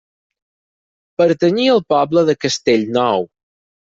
Pertanyia 1.21 1.75
al 1.79 1.83
poble 1.95 2.23
de 2.31 2.35
Castellnou. 2.47 3.27